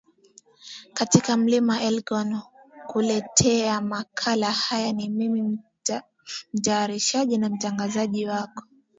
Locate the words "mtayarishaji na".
6.53-7.49